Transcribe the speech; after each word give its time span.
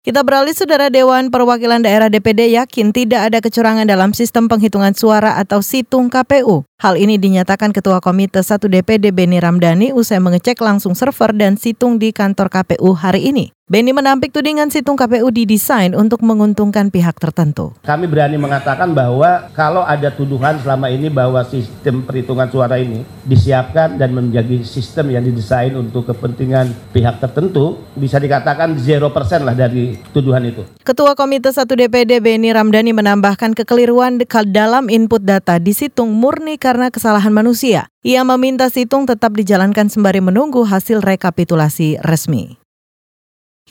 Kita 0.01 0.25
beralih, 0.25 0.57
Saudara 0.57 0.89
Dewan 0.89 1.29
Perwakilan 1.29 1.85
Daerah 1.85 2.09
DPD 2.09 2.57
yakin 2.57 2.89
tidak 2.89 3.29
ada 3.29 3.37
kecurangan 3.37 3.85
dalam 3.85 4.17
sistem 4.17 4.49
penghitungan 4.49 4.97
suara 4.97 5.37
atau 5.37 5.61
situng 5.61 6.09
KPU. 6.09 6.65
Hal 6.81 6.97
ini 6.97 7.21
dinyatakan 7.21 7.69
Ketua 7.69 8.01
Komite 8.01 8.41
1 8.41 8.65
DPD 8.65 9.13
Beni 9.13 9.37
Ramdhani 9.37 9.93
usai 9.93 10.17
mengecek 10.17 10.57
langsung 10.57 10.97
server 10.97 11.37
dan 11.37 11.53
situng 11.53 12.01
di 12.01 12.09
kantor 12.09 12.49
KPU 12.49 12.97
hari 12.97 13.29
ini. 13.29 13.53
Beni 13.71 13.95
menampik 13.95 14.35
tudingan 14.35 14.67
situng 14.67 14.99
KPU 14.99 15.31
didesain 15.31 15.95
untuk 15.95 16.27
menguntungkan 16.27 16.91
pihak 16.91 17.15
tertentu. 17.15 17.71
Kami 17.87 18.03
berani 18.03 18.35
mengatakan 18.35 18.91
bahwa 18.91 19.47
kalau 19.55 19.87
ada 19.87 20.11
tuduhan 20.11 20.59
selama 20.59 20.91
ini 20.91 21.07
bahwa 21.07 21.39
sistem 21.47 22.03
perhitungan 22.03 22.51
suara 22.51 22.75
ini 22.75 23.07
disiapkan 23.23 23.95
dan 23.95 24.11
menjadi 24.11 24.59
sistem 24.67 25.15
yang 25.15 25.23
didesain 25.23 25.71
untuk 25.71 26.03
kepentingan 26.03 26.67
pihak 26.91 27.23
tertentu, 27.23 27.79
bisa 27.95 28.19
dikatakan 28.19 28.75
0% 28.75 29.07
lah 29.39 29.55
dari 29.55 29.95
tuduhan 30.11 30.51
itu. 30.51 30.67
Ketua 30.83 31.15
Komite 31.15 31.55
1 31.55 31.63
DPD 31.63 32.19
Beni 32.19 32.51
Ramdhani 32.51 32.91
menambahkan 32.91 33.55
kekeliruan 33.55 34.19
dalam 34.51 34.91
input 34.91 35.23
data 35.23 35.63
di 35.63 35.71
situng 35.71 36.11
murni 36.11 36.59
karena 36.59 36.91
kesalahan 36.91 37.31
manusia. 37.31 37.87
Ia 38.03 38.27
meminta 38.27 38.67
situng 38.67 39.07
tetap 39.07 39.31
dijalankan 39.31 39.87
sembari 39.87 40.19
menunggu 40.19 40.67
hasil 40.67 40.99
rekapitulasi 40.99 42.03
resmi. 42.03 42.60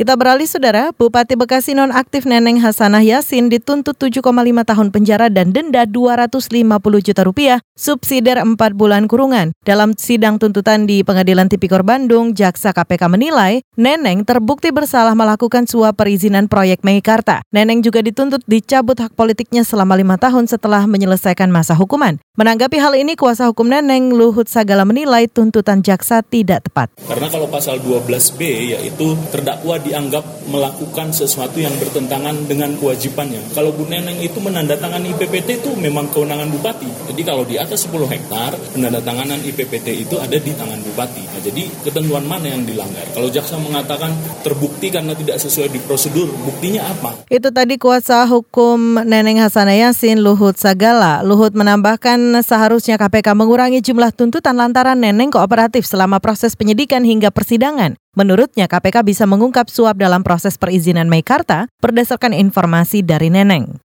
Kita 0.01 0.17
beralih 0.17 0.48
saudara, 0.48 0.97
Bupati 0.97 1.37
Bekasi 1.37 1.77
nonaktif 1.77 2.25
Neneng 2.25 2.56
Hasanah 2.56 3.05
Yasin 3.05 3.53
dituntut 3.53 4.01
7,5 4.01 4.25
tahun 4.65 4.89
penjara 4.97 5.29
dan 5.29 5.53
denda 5.53 5.84
250 5.84 6.56
juta 7.05 7.20
rupiah, 7.20 7.61
subsidiar 7.77 8.41
4 8.41 8.56
bulan 8.73 9.05
kurungan. 9.05 9.53
Dalam 9.61 9.93
sidang 9.93 10.41
tuntutan 10.41 10.89
di 10.89 11.05
Pengadilan 11.05 11.53
Tipikor 11.53 11.84
Bandung, 11.84 12.33
Jaksa 12.33 12.73
KPK 12.73 13.12
menilai 13.12 13.61
Neneng 13.77 14.25
terbukti 14.25 14.73
bersalah 14.73 15.12
melakukan 15.12 15.69
suap 15.69 16.01
perizinan 16.01 16.48
proyek 16.48 16.81
Meikarta. 16.81 17.45
Neneng 17.53 17.84
juga 17.84 18.01
dituntut 18.01 18.41
dicabut 18.48 18.97
hak 18.97 19.12
politiknya 19.12 19.69
selama 19.69 20.01
lima 20.01 20.17
tahun 20.17 20.48
setelah 20.48 20.89
menyelesaikan 20.89 21.53
masa 21.53 21.77
hukuman. 21.77 22.17
Menanggapi 22.41 22.81
hal 22.81 22.97
ini, 22.97 23.21
kuasa 23.21 23.53
hukum 23.53 23.69
Neneng 23.69 24.17
Luhut 24.17 24.48
Sagala 24.48 24.89
menilai 24.89 25.28
tuntutan 25.28 25.84
jaksa 25.84 26.25
tidak 26.25 26.73
tepat. 26.73 26.89
Karena 27.05 27.28
kalau 27.28 27.53
pasal 27.53 27.77
12B 27.84 28.41
yaitu 28.73 29.12
terdakwa 29.28 29.77
di 29.77 29.89
dianggap 29.91 30.22
melakukan 30.47 31.10
sesuatu 31.10 31.59
yang 31.59 31.75
bertentangan 31.82 32.47
dengan 32.47 32.78
kewajibannya. 32.78 33.42
Kalau 33.50 33.75
Bu 33.75 33.91
Neneng 33.91 34.22
itu 34.22 34.38
menandatangani 34.38 35.10
IPPT 35.19 35.66
itu 35.66 35.75
memang 35.75 36.06
kewenangan 36.15 36.47
bupati. 36.47 36.87
Jadi 37.10 37.22
kalau 37.26 37.42
di 37.42 37.59
atas 37.59 37.91
10 37.91 38.06
hektar, 38.06 38.54
penandatanganan 38.70 39.42
IPPT 39.42 40.06
itu 40.06 40.15
ada 40.22 40.38
di 40.38 40.54
tangan 40.54 40.78
bupati. 40.87 41.26
Nah, 41.26 41.42
jadi 41.42 41.66
ketentuan 41.82 42.22
mana 42.22 42.47
yang 42.54 42.62
dilanggar? 42.62 43.03
Kalau 43.10 43.26
jaksa 43.34 43.59
mengatakan 43.59 44.15
terbukti 44.47 44.94
karena 44.94 45.19
tidak 45.19 45.42
sesuai 45.42 45.75
di 45.75 45.82
prosedur, 45.82 46.31
buktinya 46.47 46.86
apa? 46.86 47.26
Itu 47.26 47.50
tadi 47.50 47.75
kuasa 47.75 48.22
hukum 48.31 49.03
Neneng 49.03 49.42
Hasanah 49.42 49.75
Yasin 49.75 50.22
Luhut 50.22 50.54
Sagala. 50.54 51.26
Luhut 51.26 51.50
menambahkan 51.59 52.47
seharusnya 52.47 52.94
KPK 52.94 53.34
mengurangi 53.34 53.82
jumlah 53.82 54.15
tuntutan 54.15 54.54
lantaran 54.54 55.03
Neneng 55.03 55.34
kooperatif 55.34 55.82
selama 55.82 56.22
proses 56.22 56.54
penyidikan 56.54 57.03
hingga 57.03 57.34
persidangan. 57.34 57.98
Menurutnya 58.19 58.66
KPK 58.66 59.06
bisa 59.06 59.22
mengungkap 59.22 59.71
suap 59.71 59.94
dalam 59.94 60.26
proses 60.26 60.59
perizinan 60.59 61.06
Meikarta 61.06 61.71
berdasarkan 61.78 62.34
informasi 62.34 63.06
dari 63.06 63.31
Neneng. 63.31 63.78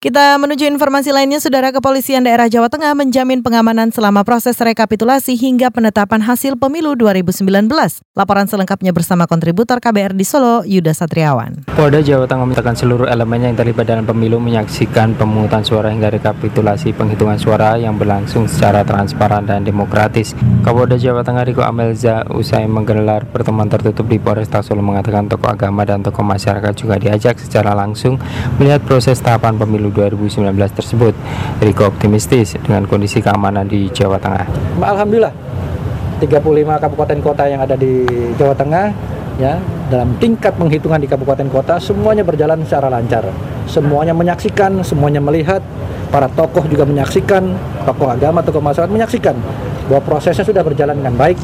Kita 0.00 0.40
menuju 0.40 0.64
informasi 0.64 1.12
lainnya, 1.12 1.44
Saudara 1.44 1.76
Kepolisian 1.76 2.24
Daerah 2.24 2.48
Jawa 2.48 2.72
Tengah 2.72 2.96
menjamin 2.96 3.44
pengamanan 3.44 3.92
selama 3.92 4.24
proses 4.24 4.56
rekapitulasi 4.56 5.36
hingga 5.36 5.68
penetapan 5.68 6.24
hasil 6.24 6.56
pemilu 6.56 6.96
2019. 6.96 7.44
Laporan 8.16 8.48
selengkapnya 8.48 8.96
bersama 8.96 9.28
kontributor 9.28 9.76
KBR 9.76 10.16
di 10.16 10.24
Solo, 10.24 10.64
Yuda 10.64 10.96
Satriawan. 10.96 11.68
Polda 11.76 12.00
Jawa 12.00 12.24
Tengah 12.24 12.48
memintakan 12.48 12.80
seluruh 12.80 13.12
elemen 13.12 13.44
yang 13.44 13.60
terlibat 13.60 13.92
dalam 13.92 14.08
pemilu 14.08 14.40
menyaksikan 14.40 15.20
pemungutan 15.20 15.68
suara 15.68 15.92
hingga 15.92 16.08
rekapitulasi 16.08 16.96
penghitungan 16.96 17.36
suara 17.36 17.76
yang 17.76 18.00
berlangsung 18.00 18.48
secara 18.48 18.80
transparan 18.88 19.44
dan 19.44 19.68
demokratis. 19.68 20.32
Kapolda 20.64 20.96
Jawa 20.96 21.20
Tengah 21.28 21.44
Riko 21.44 21.60
Amelza 21.60 22.24
usai 22.32 22.64
menggelar 22.64 23.28
pertemuan 23.28 23.68
tertutup 23.68 24.08
di 24.08 24.16
Polresta 24.16 24.64
Solo 24.64 24.80
mengatakan 24.80 25.28
tokoh 25.28 25.52
agama 25.52 25.84
dan 25.84 26.00
tokoh 26.00 26.24
masyarakat 26.24 26.72
juga 26.72 26.96
diajak 26.96 27.36
secara 27.36 27.76
langsung 27.76 28.16
melihat 28.56 28.80
proses 28.80 29.20
tahapan 29.20 29.60
pemilu 29.60 29.89
2019 29.90 30.54
tersebut. 30.72 31.14
Riko 31.60 31.86
optimistis 31.86 32.56
dengan 32.58 32.86
kondisi 32.86 33.18
keamanan 33.20 33.66
di 33.66 33.90
Jawa 33.90 34.16
Tengah. 34.16 34.46
Alhamdulillah, 34.80 35.34
35 36.22 36.82
kabupaten 36.82 37.18
kota 37.20 37.44
yang 37.48 37.60
ada 37.64 37.74
di 37.74 38.04
Jawa 38.36 38.54
Tengah 38.54 38.86
ya 39.40 39.56
dalam 39.88 40.14
tingkat 40.20 40.52
penghitungan 40.60 41.00
di 41.00 41.08
kabupaten 41.08 41.48
kota 41.48 41.80
semuanya 41.80 42.22
berjalan 42.22 42.60
secara 42.68 42.92
lancar. 42.92 43.24
Semuanya 43.64 44.12
menyaksikan, 44.12 44.82
semuanya 44.82 45.22
melihat, 45.22 45.62
para 46.10 46.26
tokoh 46.26 46.66
juga 46.66 46.84
menyaksikan, 46.84 47.54
tokoh 47.86 48.10
agama, 48.10 48.42
tokoh 48.42 48.60
masyarakat 48.60 48.90
menyaksikan 48.90 49.38
bahwa 49.86 50.02
prosesnya 50.02 50.42
sudah 50.42 50.62
berjalan 50.62 50.98
dengan 50.98 51.14
baik, 51.14 51.38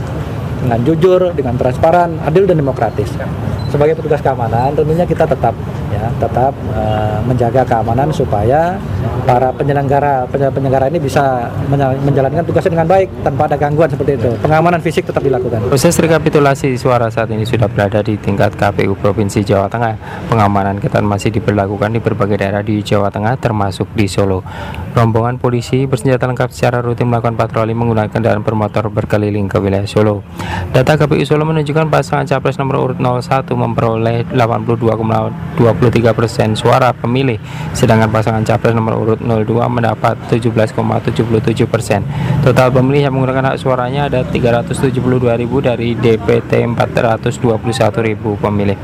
dengan 0.63 0.79
jujur, 0.83 1.35
dengan 1.35 1.55
transparan, 1.55 2.19
adil 2.27 2.45
dan 2.45 2.59
demokratis. 2.59 3.11
Sebagai 3.71 3.99
petugas 3.99 4.23
keamanan, 4.23 4.75
tentunya 4.75 5.07
kita 5.07 5.27
tetap 5.27 5.55
ya 5.93 6.11
tetap 6.19 6.53
uh, 6.75 7.19
menjaga 7.25 7.63
keamanan 7.63 8.11
supaya 8.11 8.75
para 9.27 9.51
penyelenggara 9.55 10.27
penyelenggara 10.31 10.87
ini 10.91 10.99
bisa 11.03 11.51
menjalankan 12.07 12.45
tugasnya 12.47 12.73
dengan 12.79 12.89
baik 12.89 13.09
tanpa 13.23 13.51
ada 13.51 13.57
gangguan 13.59 13.91
seperti 13.91 14.19
itu. 14.19 14.31
Pengamanan 14.41 14.81
fisik 14.81 15.07
tetap 15.07 15.23
dilakukan. 15.23 15.67
Proses 15.71 15.97
rekapitulasi 15.99 16.75
suara 16.79 17.11
saat 17.11 17.31
ini 17.31 17.47
sudah 17.47 17.67
berada 17.71 18.03
di 18.03 18.19
tingkat 18.19 18.55
KPU 18.55 18.97
Provinsi 18.99 19.43
Jawa 19.47 19.67
Tengah. 19.71 20.27
Pengamanan 20.31 20.79
ketat 20.83 21.03
masih 21.03 21.31
diberlakukan 21.35 21.93
di 21.95 22.01
berbagai 22.01 22.41
daerah 22.41 22.63
di 22.65 22.81
Jawa 22.81 23.13
Tengah 23.13 23.39
termasuk 23.39 23.91
di 23.93 24.09
Solo. 24.11 24.43
Rombongan 24.97 25.37
polisi 25.37 25.85
bersenjata 25.85 26.25
lengkap 26.25 26.51
secara 26.51 26.81
rutin 26.81 27.07
melakukan 27.13 27.37
patroli 27.37 27.77
menggunakan 27.77 28.09
kendaraan 28.09 28.41
bermotor 28.41 28.89
berkeliling 28.89 29.47
ke 29.47 29.61
wilayah 29.61 29.85
Solo. 29.85 30.25
Data 30.73 30.97
KPU 30.97 31.23
Solo 31.29 31.45
menunjukkan 31.45 31.93
pasangan 31.93 32.25
capres 32.25 32.57
nomor 32.57 32.81
urut 32.81 32.99
01 32.99 33.45
memperoleh 33.53 34.25
82,20 34.33 35.61
23 35.61 36.17
persen 36.17 36.57
suara 36.57 36.97
pemilih, 36.97 37.37
sedangkan 37.77 38.09
pasangan 38.09 38.45
capres 38.45 38.73
nomor 38.73 38.96
urut 38.97 39.21
02 39.21 39.47
mendapat 39.69 40.17
17,77 40.33 41.69
persen. 41.69 42.03
Total 42.41 42.73
pemilih 42.73 43.07
yang 43.07 43.15
menggunakan 43.15 43.55
hak 43.55 43.59
suaranya 43.61 44.09
ada 44.09 44.25
372 44.25 44.97
ribu 45.37 45.61
dari 45.61 45.93
DPT 45.95 46.65
421 46.65 48.09
ribu 48.09 48.35
pemilih. 48.41 48.79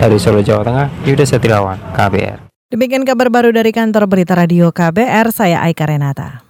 Dari 0.00 0.16
Solo, 0.16 0.40
Jawa 0.40 0.62
Tengah, 0.64 0.86
Yuda 1.04 1.24
Setirawan, 1.28 1.78
KBR. 1.92 2.48
Demikian 2.68 3.04
kabar 3.08 3.32
baru 3.32 3.48
dari 3.48 3.72
kantor 3.72 4.08
Berita 4.08 4.36
Radio 4.36 4.68
KBR, 4.72 5.32
saya 5.32 5.64
Aika 5.64 5.88
Renata. 5.88 6.47